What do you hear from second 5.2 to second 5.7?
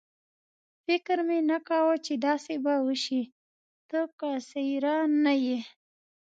نه یې.